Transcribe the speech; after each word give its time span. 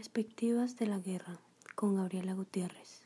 Perspectivas 0.00 0.78
de 0.78 0.86
la 0.86 0.98
guerra 0.98 1.38
con 1.74 1.96
Gabriela 1.96 2.32
Gutiérrez. 2.32 3.02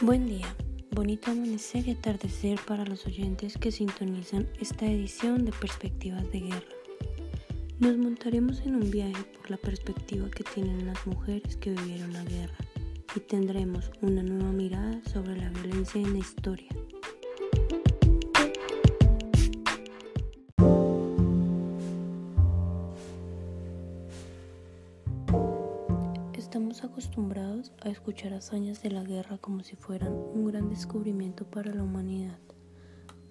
Buen 0.00 0.28
día, 0.28 0.54
bonito 0.92 1.32
amanecer 1.32 1.88
y 1.88 1.90
atardecer 1.90 2.60
para 2.64 2.84
los 2.84 3.06
oyentes 3.06 3.58
que 3.58 3.72
sintonizan 3.72 4.48
esta 4.60 4.86
edición 4.86 5.44
de 5.44 5.50
Perspectivas 5.50 6.30
de 6.30 6.38
Guerra. 6.38 6.74
Nos 7.80 7.98
montaremos 7.98 8.60
en 8.60 8.76
un 8.76 8.88
viaje 8.88 9.24
por 9.36 9.50
la 9.50 9.56
perspectiva 9.56 10.30
que 10.30 10.44
tienen 10.44 10.86
las 10.86 11.04
mujeres 11.08 11.56
que 11.56 11.70
vivieron 11.70 12.12
la 12.12 12.22
guerra 12.22 12.58
y 13.16 13.18
tendremos 13.18 13.90
una 14.00 14.22
nueva 14.22 14.52
mirada 14.52 15.02
sobre 15.12 15.36
la 15.36 15.48
violencia 15.48 16.00
en 16.00 16.12
la 16.12 16.20
historia. 16.20 16.68
Estamos 26.50 26.82
acostumbrados 26.82 27.70
a 27.80 27.90
escuchar 27.90 28.32
hazañas 28.32 28.82
de 28.82 28.90
la 28.90 29.04
guerra 29.04 29.38
como 29.38 29.62
si 29.62 29.76
fueran 29.76 30.12
un 30.12 30.46
gran 30.46 30.68
descubrimiento 30.68 31.44
para 31.44 31.72
la 31.72 31.84
humanidad, 31.84 32.40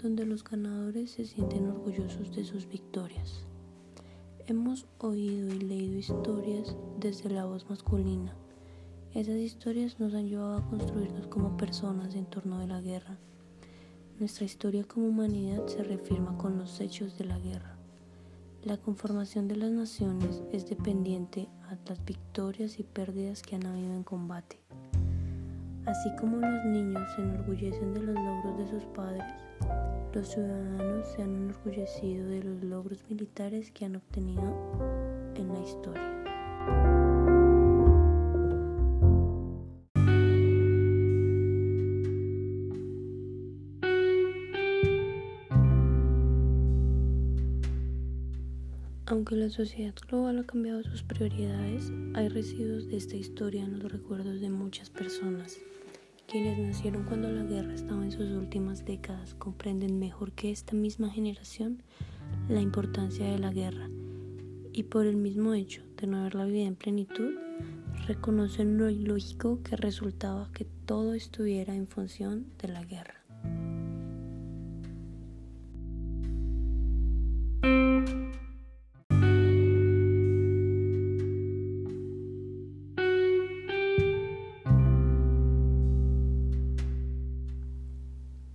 donde 0.02 0.26
los 0.26 0.42
ganadores 0.42 1.12
se 1.12 1.26
sienten 1.26 1.68
orgullosos 1.68 2.34
de 2.34 2.45
sus 2.45 2.70
victorias. 2.70 3.45
Hemos 4.48 4.88
oído 5.00 5.54
y 5.54 5.59
leído 5.59 5.98
historias 5.98 6.78
desde 6.98 7.30
la 7.30 7.44
voz 7.44 7.70
masculina. 7.70 8.34
Esas 9.14 9.36
historias 9.36 10.00
nos 10.00 10.14
han 10.14 10.30
llevado 10.30 10.56
a 10.56 10.66
construirnos 10.70 11.28
como 11.28 11.58
personas 11.58 12.16
en 12.16 12.26
torno 12.26 12.59
de 12.59 12.67
la 12.67 12.80
guerra. 12.80 13.17
Nuestra 14.17 14.45
historia 14.45 14.86
como 14.86 15.09
humanidad 15.09 15.67
se 15.67 15.83
reafirma 15.83 16.38
con 16.38 16.58
los 16.58 16.80
hechos 16.80 17.17
de 17.17 17.26
la 17.26 17.38
guerra. 17.38 17.78
La 18.63 18.75
conformación 18.75 19.47
de 19.47 19.55
las 19.55 19.71
naciones 19.71 20.43
es 20.52 20.69
dependiente 20.69 21.47
a 21.69 21.77
las 21.88 22.03
victorias 22.03 22.77
y 22.77 22.83
pérdidas 22.83 23.41
que 23.41 23.55
han 23.55 23.65
habido 23.65 23.93
en 23.93 24.03
combate. 24.03 24.59
Así 25.85 26.09
como 26.19 26.38
los 26.38 26.65
niños 26.65 27.02
se 27.15 27.21
enorgullecen 27.21 27.93
de 27.93 28.02
los 28.02 28.15
logros 28.15 28.57
de 28.57 28.67
sus 28.67 28.83
padres, 28.87 29.23
los 30.13 30.27
ciudadanos 30.27 31.07
se 31.07 31.23
han 31.23 31.37
enorgullecido 31.37 32.27
de 32.27 32.43
los 32.43 32.61
logros 32.61 33.05
militares 33.09 33.71
que 33.71 33.85
han 33.85 33.95
obtenido 33.95 34.53
en 35.35 35.53
la 35.53 35.59
historia. 35.61 36.98
Aunque 49.09 49.35
la 49.35 49.49
sociedad 49.49 49.95
global 50.07 50.38
ha 50.38 50.43
cambiado 50.43 50.83
sus 50.83 51.02
prioridades, 51.02 51.91
hay 52.13 52.29
residuos 52.29 52.89
de 52.89 52.97
esta 52.97 53.15
historia 53.15 53.63
en 53.63 53.79
los 53.79 53.91
recuerdos 53.91 54.39
de 54.39 54.52
muchas 54.52 54.91
personas. 54.91 55.57
Quienes 56.27 56.59
nacieron 56.59 57.05
cuando 57.05 57.27
la 57.27 57.41
guerra 57.41 57.73
estaba 57.73 58.03
en 58.05 58.11
sus 58.11 58.30
últimas 58.30 58.85
décadas 58.85 59.33
comprenden 59.33 59.97
mejor 59.97 60.33
que 60.33 60.52
esta 60.52 60.75
misma 60.75 61.09
generación 61.09 61.81
la 62.49 62.61
importancia 62.61 63.25
de 63.25 63.39
la 63.39 63.52
guerra 63.52 63.89
y 64.73 64.83
por 64.83 65.07
el 65.07 65.15
mismo 65.15 65.55
hecho 65.55 65.81
de 65.99 66.05
no 66.05 66.19
haberla 66.19 66.45
vivido 66.45 66.67
en 66.67 66.75
plenitud, 66.75 67.33
reconocen 68.05 68.77
lo 68.77 68.91
ilógico 68.91 69.63
que 69.63 69.75
resultaba 69.75 70.52
que 70.53 70.65
todo 70.85 71.15
estuviera 71.15 71.73
en 71.73 71.87
función 71.87 72.45
de 72.61 72.67
la 72.67 72.83
guerra. 72.83 73.15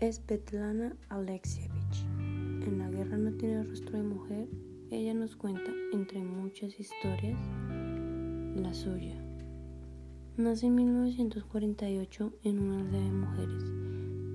Es 0.04 0.20
Betlana 0.26 0.94
Alexievich. 1.09 2.04
En 2.19 2.76
la 2.78 2.91
guerra 2.91 3.16
no 3.16 3.32
tiene 3.38 3.65
rostro 3.65 3.97
de 3.97 4.03
mujer. 4.03 4.48
Ella 4.91 5.15
nos 5.15 5.34
cuenta, 5.34 5.72
entre 5.94 6.22
muchas 6.22 6.78
historias, 6.78 7.41
la 8.54 8.75
suya. 8.75 9.16
Nace 10.37 10.66
en 10.66 10.75
1948 10.75 12.34
en 12.43 12.59
una 12.59 12.81
aldea 12.81 13.00
de 13.00 13.12
mujeres 13.12 13.64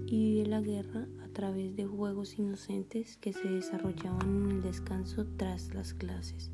y 0.07 0.17
vive 0.17 0.47
la 0.47 0.61
guerra 0.61 1.07
a 1.23 1.27
través 1.33 1.75
de 1.75 1.85
juegos 1.85 2.39
inocentes 2.39 3.17
que 3.17 3.31
se 3.31 3.47
desarrollaban 3.47 4.45
en 4.45 4.51
el 4.53 4.61
descanso 4.63 5.27
tras 5.37 5.75
las 5.75 5.93
clases, 5.93 6.49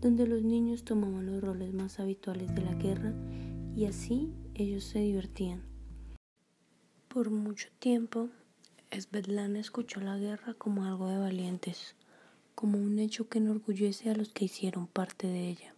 donde 0.00 0.26
los 0.26 0.42
niños 0.42 0.84
tomaban 0.84 1.26
los 1.26 1.42
roles 1.42 1.74
más 1.74 2.00
habituales 2.00 2.54
de 2.54 2.62
la 2.62 2.72
guerra 2.72 3.12
y 3.76 3.84
así 3.84 4.32
ellos 4.54 4.84
se 4.84 5.00
divertían. 5.00 5.67
Por 7.18 7.30
mucho 7.30 7.68
tiempo, 7.80 8.28
Svetlana 8.92 9.58
escuchó 9.58 9.98
la 9.98 10.16
guerra 10.18 10.54
como 10.54 10.84
algo 10.84 11.08
de 11.08 11.18
valientes, 11.18 11.96
como 12.54 12.78
un 12.78 13.00
hecho 13.00 13.28
que 13.28 13.38
enorgullece 13.38 14.08
a 14.08 14.14
los 14.14 14.28
que 14.28 14.44
hicieron 14.44 14.86
parte 14.86 15.26
de 15.26 15.48
ella. 15.48 15.74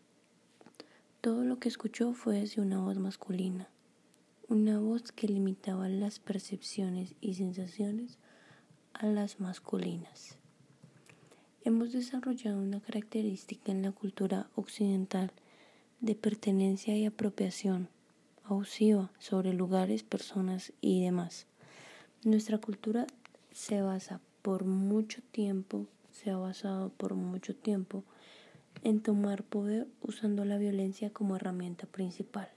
Todo 1.23 1.45
lo 1.45 1.59
que 1.59 1.71
escuchó 1.71 2.13
fue 2.13 2.41
desde 2.41 2.61
una 2.61 2.83
voz 2.83 2.99
masculina, 2.99 3.71
una 4.49 4.81
voz 4.81 5.13
que 5.13 5.29
limitaba 5.29 5.89
las 5.89 6.19
percepciones 6.19 7.15
y 7.23 7.33
sensaciones 7.33 8.19
a 8.93 9.07
las 9.07 9.41
masculinas. 9.41 10.37
Hemos 11.65 11.93
desarrollado 11.93 12.61
una 12.61 12.83
característica 12.83 13.73
en 13.73 13.81
la 13.81 13.93
cultura 13.93 14.51
occidental 14.57 15.33
de 16.01 16.15
pertenencia 16.15 16.95
y 16.99 17.07
apropiación 17.07 17.89
sobre 19.19 19.53
lugares, 19.53 20.03
personas 20.03 20.73
y 20.81 21.03
demás. 21.05 21.47
Nuestra 22.25 22.59
cultura 22.59 23.07
se 23.53 23.81
basa 23.81 24.21
por 24.43 24.65
mucho 24.65 25.23
tiempo, 25.31 25.87
se 26.11 26.31
ha 26.31 26.37
basado 26.37 26.91
por 26.91 27.15
mucho 27.15 27.55
tiempo 27.55 28.03
en 28.83 29.01
tomar 29.01 29.45
poder 29.45 29.87
usando 30.03 30.45
la 30.45 30.59
violencia 30.59 31.11
como 31.13 31.37
herramienta 31.37 31.87
principal. 31.87 32.49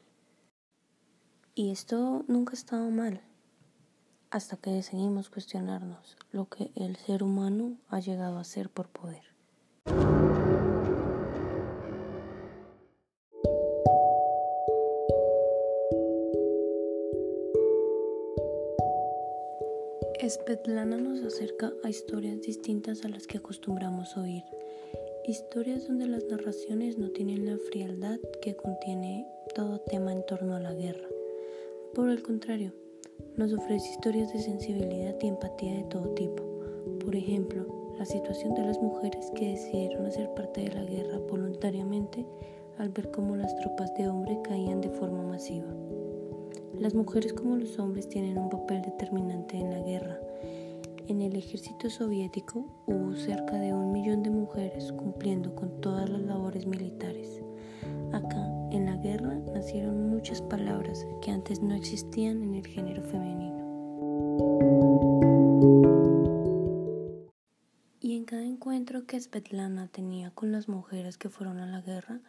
Y 1.54 1.70
esto 1.70 2.26
nunca 2.28 2.54
ha 2.54 2.56
estado 2.56 2.90
mal, 2.90 3.22
hasta 4.32 4.58
que 4.58 4.72
decidimos 4.72 5.30
cuestionarnos 5.30 6.18
lo 6.32 6.50
que 6.50 6.72
el 6.76 6.96
ser 6.96 7.22
humano 7.22 7.78
ha 7.90 8.00
llegado 8.00 8.38
a 8.38 8.42
hacer 8.42 8.70
por 8.70 8.88
poder. 8.88 9.33
Svetlana 20.30 20.96
nos 20.96 21.22
acerca 21.22 21.74
a 21.84 21.90
historias 21.90 22.42
distintas 22.42 23.04
a 23.04 23.10
las 23.10 23.28
que 23.28 23.40
acostumbramos 23.40 24.16
oír. 24.16 24.44
Historias 25.28 25.86
donde 25.86 26.08
las 26.08 26.24
narraciones 26.26 26.98
no 26.98 27.10
tienen 27.10 27.46
la 27.46 27.58
frialdad 27.58 28.20
que 28.42 28.56
contiene 28.56 29.28
todo 29.54 29.82
tema 29.82 30.14
en 30.14 30.26
torno 30.26 30.56
a 30.56 30.62
la 30.62 30.74
guerra. 30.74 31.10
Por 31.94 32.10
el 32.10 32.24
contrario, 32.24 32.72
nos 33.36 33.52
ofrece 33.52 33.92
historias 33.92 34.32
de 34.32 34.40
sensibilidad 34.40 35.16
y 35.22 35.28
empatía 35.28 35.74
de 35.74 35.84
todo 35.84 36.14
tipo. 36.14 36.42
Por 37.04 37.18
ejemplo, 37.18 37.94
la 37.98 38.06
situación 38.06 38.54
de 38.54 38.66
las 38.66 38.82
mujeres 38.82 39.30
que 39.36 39.50
decidieron 39.50 40.06
hacer 40.06 40.34
parte 40.36 40.62
de 40.62 40.74
la 40.74 40.86
guerra 40.86 41.18
voluntariamente 41.18 42.26
al 42.78 42.90
ver 42.90 43.12
cómo 43.12 43.36
las 43.36 43.54
tropas 43.58 43.94
de 43.96 44.08
hombre 44.08 44.40
caían 44.42 44.80
de 44.80 44.90
forma 44.90 45.22
masiva. 45.22 45.68
Las 46.84 46.96
mujeres 46.96 47.32
como 47.32 47.56
los 47.56 47.80
hombres 47.80 48.10
tienen 48.10 48.38
un 48.38 48.50
papel 48.50 48.82
determinante 48.82 49.58
en 49.58 49.72
la 49.72 49.80
guerra. 49.80 50.20
En 51.08 51.22
el 51.22 51.34
ejército 51.38 51.90
soviético 51.90 52.84
hubo 52.88 53.16
cerca 53.16 53.58
de 53.58 53.74
un 53.74 53.94
millón 53.94 54.22
de 54.22 54.30
mujeres 54.30 54.92
cumpliendo 54.92 55.56
con 55.56 55.80
todas 55.80 56.10
las 56.10 56.22
labores 56.24 56.66
militares. 56.66 57.42
Acá, 58.12 58.46
en 58.72 58.88
la 58.88 58.98
guerra, 58.98 59.34
nacieron 59.54 60.10
muchas 60.10 60.42
palabras 60.42 61.08
que 61.22 61.32
antes 61.32 61.62
no 61.62 61.74
existían 61.74 62.44
en 62.44 62.56
el 62.56 62.68
género 62.68 63.02
femenino. 63.04 63.64
Y 68.02 68.18
en 68.18 68.26
cada 68.26 68.44
encuentro 68.44 69.06
que 69.06 69.22
Svetlana 69.22 69.88
tenía 69.88 70.32
con 70.32 70.52
las 70.52 70.68
mujeres 70.68 71.18
que 71.18 71.30
fueron 71.30 71.60
a 71.60 71.66
la 71.66 71.80
guerra, 71.80 72.20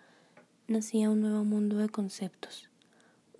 nacía 0.68 1.10
un 1.10 1.22
nuevo 1.22 1.42
mundo 1.42 1.76
de 1.78 1.88
conceptos 1.88 2.70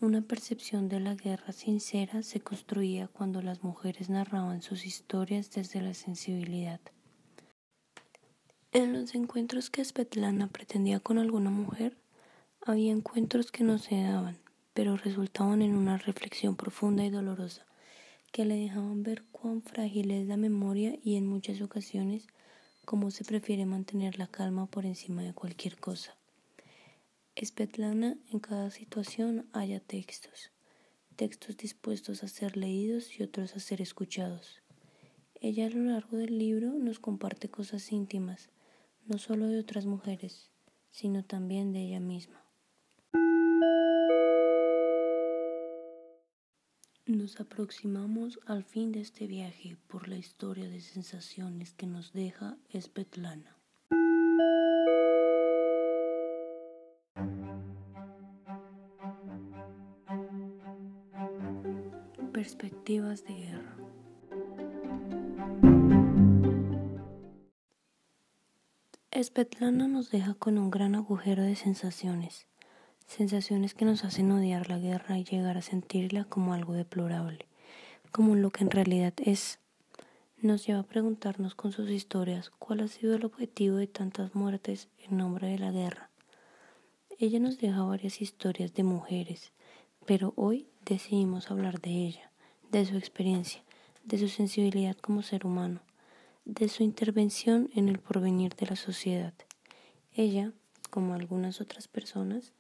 una 0.05 0.21
percepción 0.21 0.89
de 0.89 1.01
la 1.01 1.15
guerra 1.15 1.53
sincera 1.53 2.23
se 2.23 2.41
construía 2.41 3.09
cuando 3.09 3.41
las 3.43 3.65
mujeres 3.65 4.11
narraban 4.11 4.61
sus 4.61 4.85
historias 4.85 5.51
desde 5.51 5.81
la 5.81 5.95
sensibilidad. 5.95 6.81
En 8.73 8.93
los 8.93 9.15
encuentros 9.15 9.71
que 9.71 9.85
Svetlana 9.85 10.49
pretendía 10.49 11.01
con 11.01 11.19
alguna 11.19 11.51
mujer, 11.51 11.97
había 12.61 12.93
encuentros 12.93 13.51
que 13.51 13.65
no 13.65 13.79
se 13.79 14.03
daban, 14.03 14.39
pero 14.75 14.97
resultaban 14.97 15.63
en 15.63 15.75
una 15.75 15.97
reflexión 15.97 16.57
profunda 16.57 17.05
y 17.05 17.11
dolorosa, 17.11 17.65
que 18.33 18.45
le 18.45 18.57
dejaban 18.57 19.03
ver 19.03 19.23
cuán 19.33 19.63
frágil 19.63 20.11
es 20.11 20.27
la 20.27 20.37
memoria 20.37 20.99
y 21.03 21.17
en 21.17 21.27
muchas 21.27 21.61
ocasiones 21.61 22.27
cómo 22.85 23.11
se 23.11 23.25
prefiere 23.25 23.65
mantener 23.65 24.19
la 24.19 24.27
calma 24.27 24.67
por 24.67 24.85
encima 24.85 25.23
de 25.23 25.33
cualquier 25.33 25.79
cosa. 25.79 26.15
Espetlana 27.37 28.17
en 28.31 28.39
cada 28.39 28.71
situación 28.71 29.49
haya 29.53 29.81
textos, 29.81 30.53
textos 31.17 31.57
dispuestos 31.57 32.23
a 32.23 32.29
ser 32.29 32.57
leídos 32.57 33.19
y 33.19 33.25
otros 33.25 33.57
a 33.57 33.59
ser 33.59 33.83
escuchados. 33.83 34.63
Ella 35.41 35.67
a 35.67 35.71
lo 35.71 35.83
largo 35.83 36.17
del 36.17 36.39
libro 36.39 36.75
nos 36.79 37.01
comparte 37.01 37.49
cosas 37.49 37.91
íntimas, 37.91 38.51
no 39.05 39.19
solo 39.19 39.49
de 39.49 39.59
otras 39.59 39.85
mujeres, 39.85 40.53
sino 40.93 41.25
también 41.25 41.73
de 41.73 41.81
ella 41.81 41.99
misma. 41.99 42.45
Nos 47.05 47.41
aproximamos 47.41 48.39
al 48.47 48.63
fin 48.63 48.93
de 48.93 49.01
este 49.01 49.27
viaje 49.27 49.77
por 49.89 50.07
la 50.07 50.17
historia 50.17 50.69
de 50.69 50.81
sensaciones 50.81 51.75
que 51.75 51.89
nos 51.89 52.13
deja 52.13 52.57
Espetlana. 52.71 53.59
Perspectivas 62.45 63.25
de 63.25 63.33
guerra. 63.33 63.75
Espetlana 69.11 69.89
nos 69.89 70.11
deja 70.11 70.35
con 70.35 70.59
un 70.59 70.71
gran 70.71 70.95
agujero 70.95 71.43
de 71.43 71.57
sensaciones 71.57 72.47
sensaciones 73.07 73.73
que 73.73 73.87
nos 73.87 74.05
hacen 74.05 74.31
odiar 74.31 74.69
la 74.69 74.79
guerra 74.79 75.17
y 75.17 75.25
llegar 75.25 75.57
a 75.57 75.63
sentirla 75.63 76.27
como 76.27 76.53
algo 76.53 76.75
deplorable, 76.75 77.47
como 78.13 78.35
lo 78.35 78.51
que 78.51 78.65
en 78.65 78.71
realidad 78.71 79.15
es. 79.25 79.59
Nos 80.37 80.67
lleva 80.67 80.81
a 80.81 80.87
preguntarnos 80.87 81.55
con 81.55 81.73
sus 81.73 81.89
historias 81.89 82.51
cuál 82.59 82.81
ha 82.81 82.89
sido 82.89 83.15
el 83.15 83.25
objetivo 83.25 83.77
de 83.77 83.87
tantas 83.87 84.35
muertes 84.35 84.91
en 84.99 85.17
nombre 85.17 85.49
de 85.49 85.59
la 85.59 85.71
guerra. 85.71 86.11
Ella 87.19 87.41
nos 87.41 87.57
deja 87.57 87.83
varias 87.85 88.21
historias 88.21 88.75
de 88.75 88.83
mujeres, 88.83 89.55
pero 90.05 90.35
hoy 90.37 90.67
decidimos 90.85 91.51
hablar 91.51 91.81
de 91.81 91.91
ella, 91.91 92.31
de 92.79 92.87
su 92.87 92.97
experiencia, 92.97 93.63
de 94.05 94.19
su 94.19 94.27
sensibilidad 94.27 94.97
como 94.97 95.23
ser 95.23 95.47
humano, 95.47 95.81
de 96.45 96.69
su 96.69 96.83
intervención 96.83 97.71
en 97.77 97.89
el 97.89 98.01
porvenir 98.01 98.57
de 98.57 98.67
la 98.67 98.75
sociedad. 98.75 99.33
Ella, 100.13 100.51
como 100.91 101.15
algunas 101.15 101.61
otras 101.61 101.87
personas, 101.87 102.53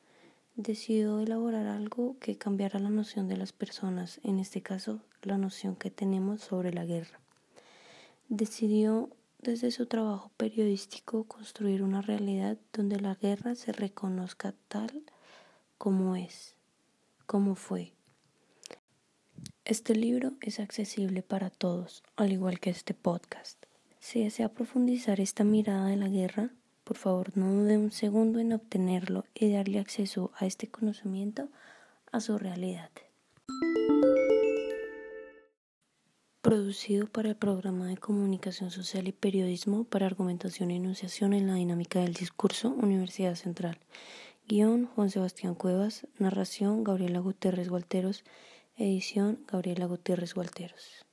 decidió 0.54 1.18
elaborar 1.18 1.66
algo 1.66 2.16
que 2.20 2.38
cambiara 2.38 2.78
la 2.78 2.90
noción 2.90 3.26
de 3.26 3.36
las 3.36 3.52
personas, 3.52 4.20
en 4.22 4.38
este 4.38 4.62
caso 4.62 5.00
la 5.22 5.36
noción 5.36 5.74
que 5.74 5.90
tenemos 5.90 6.42
sobre 6.42 6.72
la 6.72 6.84
guerra. 6.84 7.18
Decidió 8.28 9.10
desde 9.40 9.72
su 9.72 9.86
trabajo 9.86 10.30
periodístico 10.36 11.24
construir 11.24 11.82
una 11.82 12.02
realidad 12.02 12.56
donde 12.72 13.00
la 13.00 13.16
guerra 13.16 13.56
se 13.56 13.72
reconozca 13.72 14.54
tal 14.68 15.02
como 15.76 16.14
es, 16.14 16.54
como 17.26 17.56
fue. 17.56 17.94
Este 19.66 19.94
libro 19.94 20.32
es 20.42 20.60
accesible 20.60 21.22
para 21.22 21.48
todos, 21.48 22.02
al 22.16 22.32
igual 22.32 22.60
que 22.60 22.68
este 22.68 22.92
podcast. 22.92 23.64
Si 23.98 24.22
desea 24.22 24.50
profundizar 24.50 25.20
esta 25.20 25.42
mirada 25.42 25.86
de 25.86 25.96
la 25.96 26.08
guerra, 26.08 26.50
por 26.84 26.98
favor, 26.98 27.34
no 27.34 27.50
dude 27.50 27.78
un 27.78 27.90
segundo 27.90 28.40
en 28.40 28.52
obtenerlo 28.52 29.24
y 29.32 29.50
darle 29.50 29.78
acceso 29.78 30.32
a 30.36 30.44
este 30.44 30.68
conocimiento 30.68 31.48
a 32.12 32.20
su 32.20 32.36
realidad. 32.36 32.90
Producido 36.42 37.06
para 37.06 37.30
el 37.30 37.36
programa 37.36 37.86
de 37.86 37.96
comunicación 37.96 38.70
social 38.70 39.08
y 39.08 39.12
periodismo 39.12 39.84
para 39.84 40.04
argumentación 40.04 40.72
e 40.72 40.76
enunciación 40.76 41.32
en 41.32 41.46
la 41.46 41.54
dinámica 41.54 42.00
del 42.00 42.12
discurso, 42.12 42.68
Universidad 42.68 43.34
Central. 43.34 43.78
Guión 44.46 44.84
Juan 44.84 45.08
Sebastián 45.08 45.54
Cuevas. 45.54 46.06
Narración 46.18 46.84
Gabriela 46.84 47.20
Gutiérrez 47.20 47.70
Gualteros. 47.70 48.24
Edición 48.76 49.38
Gabriela 49.46 49.86
Gutiérrez 49.86 50.34
Gualteros. 50.34 51.03